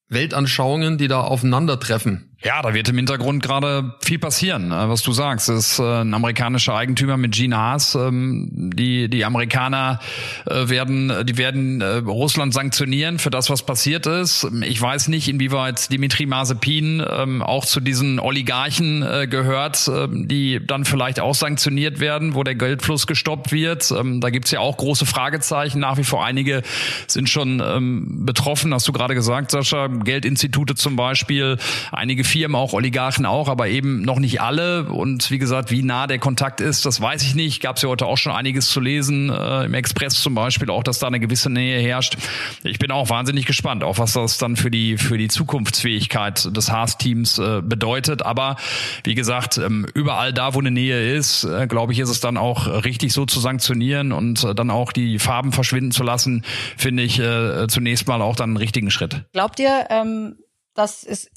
[0.10, 2.37] Weltanschauungen, die da aufeinandertreffen.
[2.48, 4.86] Ja, da wird im Hintergrund gerade viel passieren, ne?
[4.88, 5.50] was du sagst.
[5.50, 7.94] Ist äh, ein amerikanischer Eigentümer mit Gene Haas.
[7.94, 10.00] Ähm, die, die Amerikaner
[10.46, 14.48] äh, werden, die werden äh, Russland sanktionieren für das, was passiert ist.
[14.62, 20.86] Ich weiß nicht, inwieweit Dimitri Mazepin ähm, auch zu diesen Oligarchen gehört, ähm, die dann
[20.86, 23.92] vielleicht auch sanktioniert werden, wo der Geldfluss gestoppt wird.
[23.92, 25.82] Da gibt's ja auch große Fragezeichen.
[25.82, 26.64] Nach wie vor einige
[27.08, 29.88] sind schon betroffen, hast du gerade gesagt, Sascha.
[29.88, 31.58] Geldinstitute zum Beispiel,
[31.92, 34.84] einige Firmen auch, Oligarchen auch, aber eben noch nicht alle.
[34.84, 37.62] Und wie gesagt, wie nah der Kontakt ist, das weiß ich nicht.
[37.62, 40.84] Gab es ja heute auch schon einiges zu lesen, äh, im Express zum Beispiel, auch,
[40.84, 42.18] dass da eine gewisse Nähe herrscht.
[42.64, 46.72] Ich bin auch wahnsinnig gespannt, auch was das dann für die, für die Zukunftsfähigkeit des
[46.72, 48.22] Haas-Teams äh, bedeutet.
[48.24, 48.56] Aber
[49.04, 52.38] wie gesagt, ähm, überall da, wo eine Nähe ist, äh, glaube ich, ist es dann
[52.38, 56.44] auch richtig so zu sanktionieren und äh, dann auch die Farben verschwinden zu lassen,
[56.78, 59.26] finde ich äh, zunächst mal auch dann einen richtigen Schritt.
[59.34, 60.38] Glaubt ihr, ähm,
[60.78, 61.28] dass es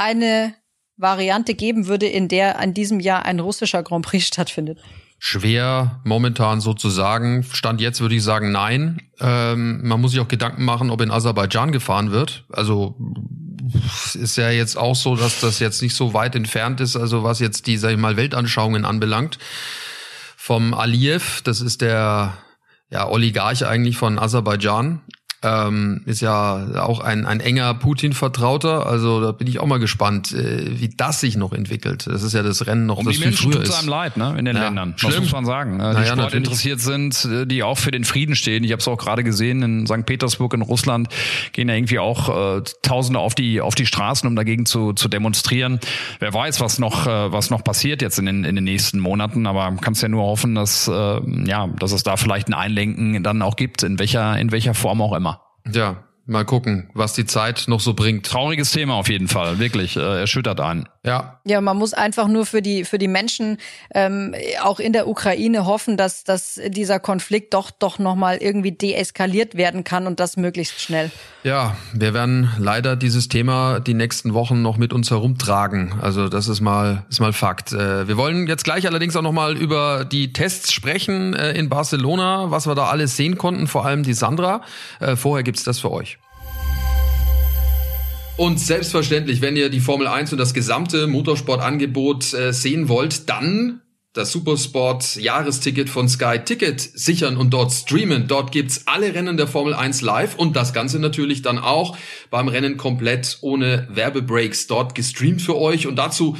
[0.00, 0.54] irgendeine
[0.96, 4.78] Variante geben würde, in der in diesem Jahr ein russischer Grand Prix stattfindet?
[5.18, 7.44] Schwer momentan sozusagen.
[7.52, 9.02] Stand jetzt würde ich sagen nein.
[9.20, 12.44] Ähm, man muss sich auch Gedanken machen, ob in Aserbaidschan gefahren wird.
[12.50, 12.96] Also
[14.14, 17.38] ist ja jetzt auch so, dass das jetzt nicht so weit entfernt ist, also was
[17.38, 19.38] jetzt die, sag ich mal, Weltanschauungen anbelangt.
[20.36, 22.38] Vom Aliyev, das ist der
[22.90, 25.02] ja, Oligarch eigentlich von Aserbaidschan,
[25.42, 28.86] ähm, ist ja auch ein, ein enger Putin-Vertrauter.
[28.86, 32.06] Also da bin ich auch mal gespannt, äh, wie das sich noch entwickelt.
[32.06, 33.78] Das ist ja das Rennen noch, um das die viel Menschen früher ist.
[33.78, 34.94] einem leid, ne, in den ja, Ländern.
[34.96, 35.12] Schlimm.
[35.12, 35.78] Das muss man sagen.
[35.78, 35.90] Ne?
[35.90, 38.64] Die naja, Sport interessiert sind, äh, die auch für den Frieden stehen.
[38.64, 40.04] Ich habe es auch gerade gesehen in St.
[40.04, 41.08] Petersburg in Russland
[41.52, 45.08] gehen ja irgendwie auch äh, Tausende auf die auf die Straßen, um dagegen zu, zu
[45.08, 45.80] demonstrieren.
[46.18, 49.46] Wer weiß, was noch äh, was noch passiert jetzt in den in den nächsten Monaten.
[49.46, 53.40] Aber kannst ja nur hoffen, dass äh, ja, dass es da vielleicht ein Einlenken dann
[53.40, 55.29] auch gibt, in welcher in welcher Form auch immer.
[55.72, 58.24] Ja, Mal gucken, was die Zeit noch so bringt.
[58.24, 60.88] Trauriges Thema auf jeden Fall, wirklich äh, erschüttert einen.
[61.04, 61.40] Ja.
[61.44, 63.58] Ja, man muss einfach nur für die für die Menschen
[63.92, 68.70] ähm, auch in der Ukraine hoffen, dass dass dieser Konflikt doch doch noch mal irgendwie
[68.70, 71.10] deeskaliert werden kann und das möglichst schnell.
[71.42, 75.94] Ja, wir werden leider dieses Thema die nächsten Wochen noch mit uns herumtragen.
[76.00, 77.72] Also das ist mal ist mal Fakt.
[77.72, 81.68] Äh, wir wollen jetzt gleich allerdings auch noch mal über die Tests sprechen äh, in
[81.68, 84.60] Barcelona, was wir da alles sehen konnten, vor allem die Sandra.
[85.00, 86.19] Äh, vorher gibt's das für euch.
[88.40, 93.82] Und selbstverständlich, wenn ihr die Formel 1 und das gesamte Motorsportangebot äh, sehen wollt, dann
[94.14, 98.28] das Supersport Jahresticket von Sky Ticket sichern und dort streamen.
[98.28, 101.98] Dort gibt's alle Rennen der Formel 1 live und das Ganze natürlich dann auch
[102.30, 106.38] beim Rennen komplett ohne Werbebreaks dort gestreamt für euch und dazu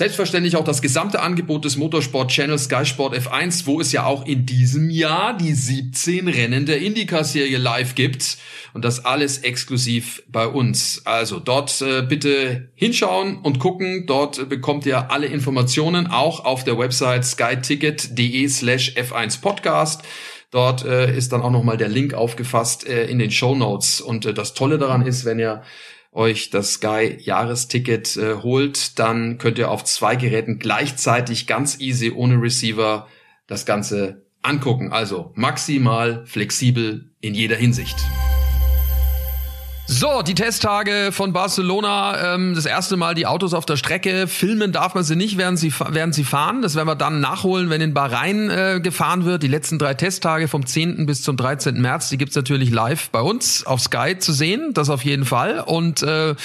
[0.00, 4.24] Selbstverständlich auch das gesamte Angebot des Motorsport Channels Sky Sport F1, wo es ja auch
[4.24, 8.38] in diesem Jahr die 17 Rennen der IndyCar-Serie live gibt.
[8.72, 11.02] Und das alles exklusiv bei uns.
[11.04, 14.06] Also dort äh, bitte hinschauen und gucken.
[14.06, 20.02] Dort bekommt ihr alle Informationen auch auf der Website skyticket.de slash F1 Podcast.
[20.50, 24.00] Dort äh, ist dann auch nochmal der Link aufgefasst äh, in den Show Notes.
[24.00, 25.62] Und äh, das Tolle daran ist, wenn ihr
[26.12, 32.10] euch das Sky Jahresticket äh, holt, dann könnt ihr auf zwei Geräten gleichzeitig ganz easy
[32.10, 33.06] ohne Receiver
[33.46, 34.92] das Ganze angucken.
[34.92, 37.96] Also maximal flexibel in jeder Hinsicht.
[39.92, 44.28] So, die Testtage von Barcelona, ähm, das erste Mal die Autos auf der Strecke.
[44.28, 46.62] Filmen darf man sie nicht, während sie, während sie fahren.
[46.62, 49.42] Das werden wir dann nachholen, wenn in Bahrain äh, gefahren wird.
[49.42, 51.06] Die letzten drei Testtage vom 10.
[51.06, 51.80] bis zum 13.
[51.80, 54.74] März, die gibt's natürlich live bei uns auf Sky zu sehen.
[54.74, 55.58] Das auf jeden Fall.
[55.58, 56.36] Und äh,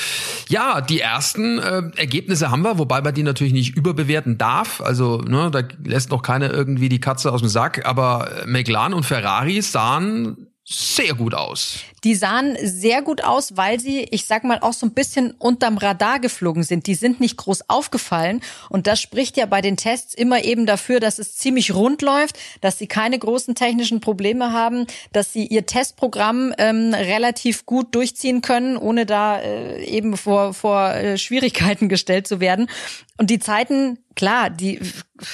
[0.49, 4.81] ja, die ersten äh, Ergebnisse haben wir, wobei man die natürlich nicht überbewerten darf.
[4.81, 7.85] Also ne, da lässt noch keiner irgendwie die Katze aus dem Sack.
[7.85, 11.81] Aber McLaren und Ferrari sahen sehr gut aus.
[12.05, 15.79] Die sahen sehr gut aus, weil sie, ich sag mal, auch so ein bisschen unterm
[15.79, 16.85] Radar geflogen sind.
[16.85, 18.41] Die sind nicht groß aufgefallen.
[18.69, 22.37] Und das spricht ja bei den Tests immer eben dafür, dass es ziemlich rund läuft,
[22.61, 28.41] dass sie keine großen technischen Probleme haben, dass sie ihr Testprogramm ähm, relativ gut durchziehen
[28.41, 32.69] können, ohne da äh, eben vor, vor äh, Schwierigkeiten gestellt zu werden.
[33.17, 34.79] Und die Zeiten, klar, die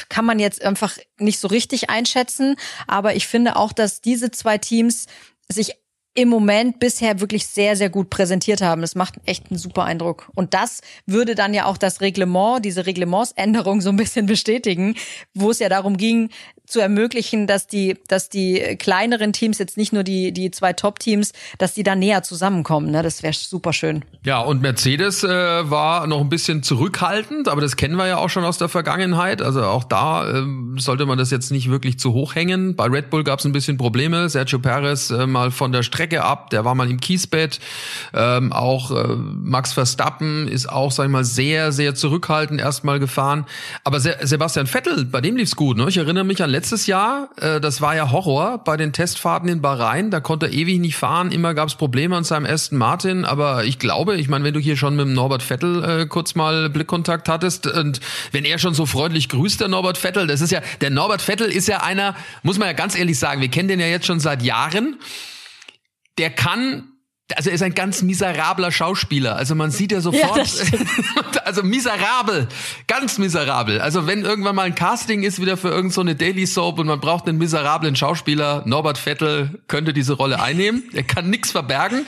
[0.07, 2.55] kann man jetzt einfach nicht so richtig einschätzen.
[2.87, 5.07] Aber ich finde auch, dass diese zwei Teams
[5.49, 5.80] sich
[6.13, 8.81] im Moment bisher wirklich sehr, sehr gut präsentiert haben.
[8.81, 10.29] Das macht echt einen super Eindruck.
[10.35, 14.95] Und das würde dann ja auch das Reglement, diese Reglementsänderung so ein bisschen bestätigen,
[15.33, 16.29] wo es ja darum ging,
[16.65, 21.33] zu ermöglichen, dass die, dass die kleineren Teams, jetzt nicht nur die, die zwei Top-Teams,
[21.57, 22.91] dass die da näher zusammenkommen.
[22.91, 23.03] Ne?
[23.03, 24.05] Das wäre super schön.
[24.25, 28.29] Ja, und Mercedes äh, war noch ein bisschen zurückhaltend, aber das kennen wir ja auch
[28.29, 29.41] schon aus der Vergangenheit.
[29.41, 30.43] Also auch da äh,
[30.77, 32.75] sollte man das jetzt nicht wirklich zu hoch hängen.
[32.75, 34.29] Bei Red Bull gab es ein bisschen Probleme.
[34.29, 37.59] Sergio Perez äh, mal von der Strecke ab, der war mal im Kiesbett.
[38.13, 43.45] Ähm, auch äh, Max Verstappen ist auch, sag ich mal, sehr, sehr zurückhaltend erstmal gefahren.
[43.83, 45.77] Aber Se Sebastian Vettel, bei dem lief's gut.
[45.77, 45.85] Ne?
[45.87, 49.61] Ich erinnere mich an letztes Jahr, äh, das war ja Horror bei den Testfahrten in
[49.61, 50.11] Bahrain.
[50.11, 51.31] Da konnte er ewig nicht fahren.
[51.31, 53.25] Immer gab es Probleme an seinem Aston Martin.
[53.25, 56.35] Aber ich glaube, ich meine, wenn du hier schon mit dem Norbert Vettel äh, kurz
[56.35, 57.99] mal Blickkontakt hattest und
[58.31, 61.49] wenn er schon so freundlich grüßt, der Norbert Vettel, das ist ja, der Norbert Vettel
[61.49, 64.19] ist ja einer, muss man ja ganz ehrlich sagen, wir kennen den ja jetzt schon
[64.19, 64.97] seit Jahren.
[66.17, 66.91] Der kann
[67.35, 69.35] also er ist ein ganz miserabler Schauspieler.
[69.35, 72.47] Also man sieht ja sofort, ja, also miserabel,
[72.87, 73.81] ganz miserabel.
[73.81, 76.99] Also wenn irgendwann mal ein Casting ist wieder für irgendeine so Daily Soap und man
[76.99, 80.83] braucht einen miserablen Schauspieler, Norbert Vettel könnte diese Rolle einnehmen.
[80.93, 82.05] Er kann nichts verbergen.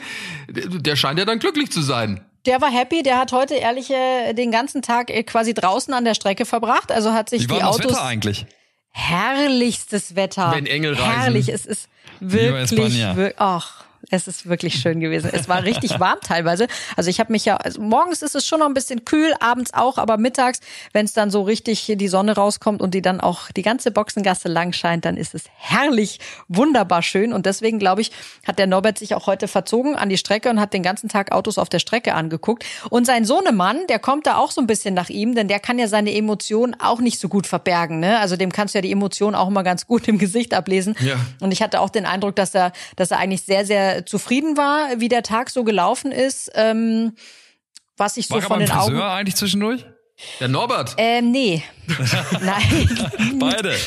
[0.48, 2.20] Der scheint ja dann glücklich zu sein.
[2.46, 6.04] Der war happy, der hat heute ehrlich äh, den ganzen Tag äh, quasi draußen an
[6.04, 6.92] der Strecke verbracht.
[6.92, 7.80] Also hat sich Wie war die Autos.
[7.80, 8.46] Das Wetter eigentlich?
[8.90, 10.52] Herrlichstes Wetter.
[10.54, 11.10] Wenn Engel reisen.
[11.10, 11.88] Herrlich, es ist
[12.20, 15.30] wirklich, wirklich ach, es ist wirklich schön gewesen.
[15.32, 16.66] Es war richtig warm teilweise.
[16.96, 19.72] Also ich habe mich ja, also morgens ist es schon noch ein bisschen kühl, abends
[19.74, 20.60] auch, aber mittags,
[20.92, 24.48] wenn es dann so richtig die Sonne rauskommt und die dann auch die ganze Boxengasse
[24.48, 27.32] lang scheint, dann ist es herrlich, wunderbar schön.
[27.32, 28.12] Und deswegen, glaube ich,
[28.46, 31.32] hat der Norbert sich auch heute verzogen an die Strecke und hat den ganzen Tag
[31.32, 32.64] Autos auf der Strecke angeguckt.
[32.90, 35.78] Und sein Sohnemann, der kommt da auch so ein bisschen nach ihm, denn der kann
[35.78, 38.00] ja seine Emotionen auch nicht so gut verbergen.
[38.00, 38.18] Ne?
[38.18, 40.94] Also dem kannst du ja die Emotionen auch immer ganz gut im Gesicht ablesen.
[41.00, 41.16] Ja.
[41.40, 45.00] Und ich hatte auch den Eindruck, dass er, dass er eigentlich sehr, sehr zufrieden war,
[45.00, 46.50] wie der Tag so gelaufen ist.
[46.54, 47.14] Ähm,
[47.96, 49.84] was ich so war von den Friseur Augen eigentlich zwischendurch?
[50.38, 50.94] Der Norbert?
[50.96, 51.62] Ähm, nee.
[52.40, 53.38] Nein.
[53.38, 53.74] beide.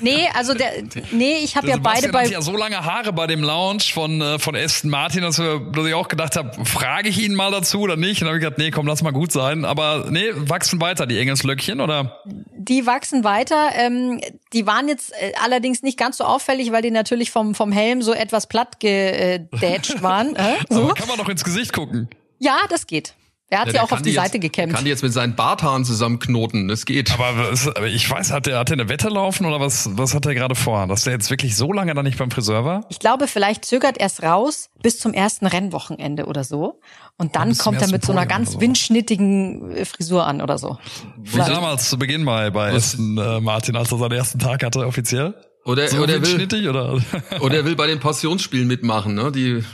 [0.00, 0.72] Nee, also der,
[1.10, 2.26] nee, ich habe ja beide bei.
[2.26, 5.86] ja so lange Haare bei dem Lounge von, äh, von Aston Martin, dass, wir, dass
[5.86, 8.20] ich auch gedacht habe, frage ich ihn mal dazu oder nicht?
[8.20, 9.64] Und dann habe ich gedacht, nee, komm, lass mal gut sein.
[9.64, 12.20] Aber nee, wachsen weiter die Engelslöckchen, oder?
[12.68, 13.70] Die wachsen weiter.
[13.74, 14.20] Ähm,
[14.52, 18.00] die waren jetzt äh, allerdings nicht ganz so auffällig, weil die natürlich vom, vom Helm
[18.02, 20.34] so etwas platt gedätscht waren.
[20.44, 20.84] Äh, so.
[20.84, 22.08] Aber kann man doch ins Gesicht gucken.
[22.38, 23.14] Ja, das geht.
[23.54, 24.74] Er hat ja, sie auch auf die, die Seite jetzt, gekämpft.
[24.74, 27.12] Kann die jetzt mit seinen Barthaaren zusammenknoten, das geht.
[27.12, 27.52] Aber
[27.86, 30.56] ich weiß, hat er hat der eine Wette laufen oder was, was hat er gerade
[30.56, 30.88] vor?
[30.88, 32.84] Dass der jetzt wirklich so lange da nicht beim Friseur war?
[32.88, 36.80] Ich glaube, vielleicht zögert er es raus bis zum ersten Rennwochenende oder so.
[37.16, 38.60] Und dann kommt er mit so einer ganz so.
[38.60, 40.78] windschnittigen äh, Frisur an oder so.
[41.16, 44.84] Wie damals zu Beginn bei, bei Aston äh, Martin, als er seinen ersten Tag hatte,
[44.84, 45.34] offiziell?
[45.66, 47.00] Oder, so oder, will, oder?
[47.40, 49.32] oder er will bei den Passionsspielen mitmachen, ne?
[49.32, 49.64] Die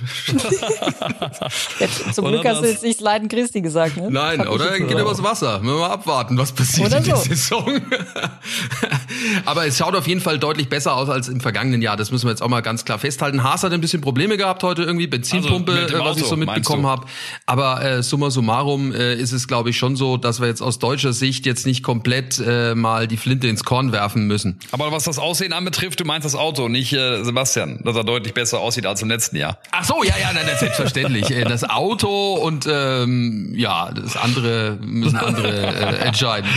[1.81, 4.09] jetzt, zum Glück hast du jetzt nicht Leiden Christi gesagt, ne?
[4.09, 5.59] Nein, oder er geht übers Wasser.
[5.59, 7.23] Müssen wir mal abwarten, was passiert oder in der so.
[7.25, 7.67] Saison.
[9.45, 11.97] Aber es schaut auf jeden Fall deutlich besser aus als im vergangenen Jahr.
[11.97, 13.43] Das müssen wir jetzt auch mal ganz klar festhalten.
[13.43, 16.87] Haas hat ein bisschen Probleme gehabt heute irgendwie, Benzinpumpe, also was Auto, ich so mitbekommen
[16.87, 17.07] habe.
[17.47, 20.79] Aber äh, summa summarum äh, ist es, glaube ich, schon so, dass wir jetzt aus
[20.79, 24.61] deutscher Sicht jetzt nicht komplett äh, mal die Flinte ins Korn werfen müssen.
[24.71, 28.05] Aber was das Aussehen anbetrifft, betrifft, du meinst das Auto, nicht äh, Sebastian, dass er
[28.05, 29.59] deutlich besser aussieht als im letzten Jahr.
[29.73, 31.31] Ach so, ja, ja, nein, nein selbstverständlich.
[31.31, 36.49] Äh, das Auto und ähm, ja, das andere müssen andere äh, entscheiden.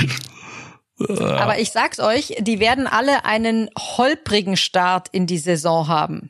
[0.99, 6.29] Aber ich sag's euch, die werden alle einen holprigen Start in die Saison haben.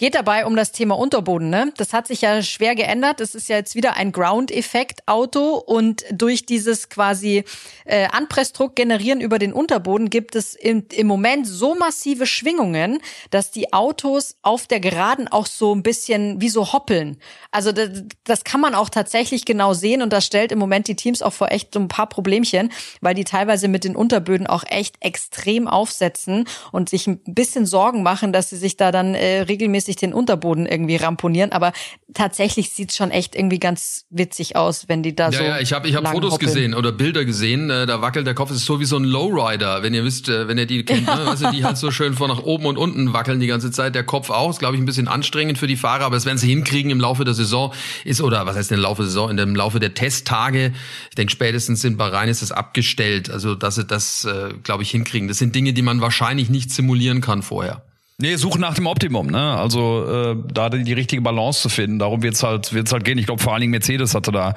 [0.00, 1.50] Geht dabei um das Thema Unterboden.
[1.50, 1.74] Ne?
[1.76, 3.20] Das hat sich ja schwer geändert.
[3.20, 7.44] Es ist ja jetzt wieder ein Ground-Effekt-Auto und durch dieses quasi
[7.84, 13.50] äh, Anpressdruck generieren über den Unterboden gibt es im, im Moment so massive Schwingungen, dass
[13.50, 17.18] die Autos auf der Geraden auch so ein bisschen wie so hoppeln.
[17.52, 17.90] Also das,
[18.24, 21.32] das kann man auch tatsächlich genau sehen und das stellt im Moment die Teams auch
[21.32, 25.66] vor echt so ein paar Problemchen, weil die teilweise mit den Unterböden auch echt extrem
[25.66, 30.14] aufsetzen und sich ein bisschen Sorgen machen, dass sie sich da dann äh, regelmäßig den
[30.14, 31.50] Unterboden irgendwie ramponieren.
[31.50, 31.72] Aber
[32.14, 35.44] tatsächlich sieht's schon echt irgendwie ganz witzig aus, wenn die da ja, so.
[35.44, 36.52] Ja, ich habe ich hab Fotos hoppeln.
[36.52, 37.68] gesehen oder Bilder gesehen.
[37.70, 38.50] Äh, da wackelt der Kopf.
[38.50, 41.06] Es ist so wie so ein Lowrider, wenn ihr wisst, äh, wenn ihr die kennt,
[41.06, 41.26] ne?
[41.26, 43.96] weißt du, die halt so schön von nach oben und unten wackeln die ganze Zeit.
[43.96, 46.38] Der Kopf auch, ist glaube ich ein bisschen anstrengend für die Fahrer, aber das werden
[46.38, 47.72] sie hinkriegen im Laufe der Saison.
[48.04, 49.30] Ist oder was heißt im Laufe der Saison?
[49.30, 50.72] In dem Laufe der Testtage.
[51.08, 53.30] Ich denke, spätestens in Bahrain ist es abgestellt.
[53.30, 55.28] Also dass sie das, äh, glaube ich, hinkriegen.
[55.28, 57.82] Das sind Dinge, die man wahrscheinlich nicht simulieren kann vorher.
[58.20, 59.56] Nee, suchen nach dem Optimum, ne?
[59.56, 61.98] Also äh, da die, die richtige Balance zu finden.
[61.98, 63.16] Darum wird's halt wird's halt gehen.
[63.16, 64.54] Ich glaube vor allen Dingen Mercedes hatte da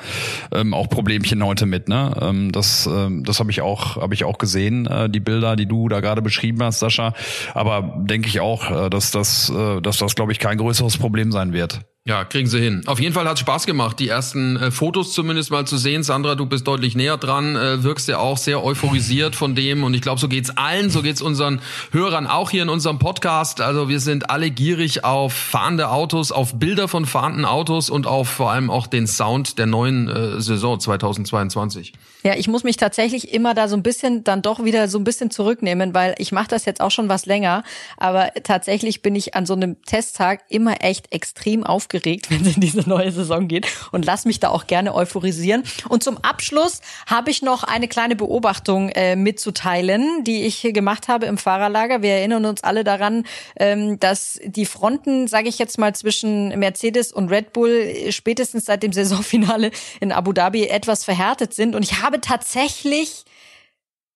[0.51, 2.13] ähm, auch Problemchen heute mit, ne?
[2.21, 5.65] Ähm, das ähm, das habe ich auch habe ich auch gesehen, äh, die Bilder, die
[5.65, 7.13] du da gerade beschrieben hast, Sascha.
[7.53, 11.31] Aber denke ich auch, äh, dass das äh, dass das glaube ich kein größeres Problem
[11.31, 11.85] sein wird.
[12.05, 12.83] Ja, kriegen sie hin.
[12.85, 16.03] Auf jeden Fall hat Spaß gemacht, die ersten äh, Fotos zumindest mal zu sehen.
[16.03, 19.85] Sandra, du bist deutlich näher dran, äh, wirkst ja auch sehr euphorisiert von dem.
[19.85, 21.61] Und ich glaube, so geht's allen, so geht's unseren
[21.91, 23.61] Hörern auch hier in unserem Podcast.
[23.61, 28.27] Also wir sind alle gierig auf fahrende Autos, auf Bilder von fahrenden Autos und auf
[28.27, 31.93] vor allem auch den Sound der neuen äh, Saison 2022.
[32.23, 35.03] Ja, ich muss mich tatsächlich immer da so ein bisschen dann doch wieder so ein
[35.03, 37.63] bisschen zurücknehmen, weil ich mache das jetzt auch schon was länger,
[37.97, 41.92] aber tatsächlich bin ich an so einem Testtag immer echt extrem aufgeregt,
[42.29, 45.63] wenn es in diese neue Saison geht und lass mich da auch gerne euphorisieren.
[45.89, 51.07] Und zum Abschluss habe ich noch eine kleine Beobachtung äh, mitzuteilen, die ich hier gemacht
[51.07, 52.01] habe im Fahrerlager.
[52.01, 53.25] Wir erinnern uns alle daran,
[53.57, 58.83] ähm, dass die Fronten, sage ich jetzt mal, zwischen Mercedes und Red Bull spätestens seit
[58.83, 63.25] dem Saisonfinale in Abu Dhabi etwas verhärtet sind und ich habe tatsächlich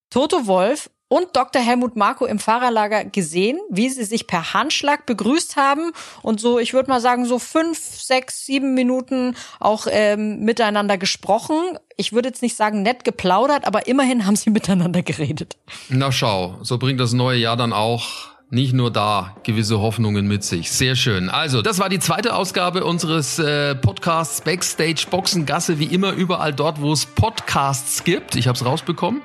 [0.10, 1.62] Toto Wolf und Dr.
[1.62, 5.92] Helmut Marko im Fahrerlager gesehen, wie sie sich per Handschlag begrüßt haben
[6.22, 11.78] und so, ich würde mal sagen, so fünf, sechs, sieben Minuten auch ähm, miteinander gesprochen.
[11.96, 15.58] Ich würde jetzt nicht sagen nett geplaudert, aber immerhin haben sie miteinander geredet.
[15.90, 20.44] Na schau, so bringt das neue Jahr dann auch nicht nur da gewisse Hoffnungen mit
[20.44, 20.72] sich.
[20.72, 21.30] Sehr schön.
[21.30, 26.80] Also, das war die zweite Ausgabe unseres äh, Podcasts Backstage Boxengasse, wie immer überall dort,
[26.80, 28.36] wo es Podcasts gibt.
[28.36, 29.22] Ich habe es rausbekommen.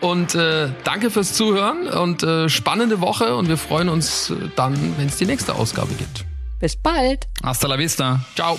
[0.00, 4.94] Und äh, danke fürs Zuhören und äh, spannende Woche und wir freuen uns äh, dann,
[4.98, 6.24] wenn es die nächste Ausgabe gibt.
[6.60, 7.26] Bis bald.
[7.42, 8.20] Hasta la vista.
[8.34, 8.58] Ciao.